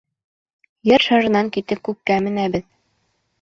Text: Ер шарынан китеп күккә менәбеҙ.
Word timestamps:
Ер 0.95 1.05
шарынан 1.07 1.51
китеп 1.59 1.85
күккә 1.91 2.19
менәбеҙ. 2.29 2.67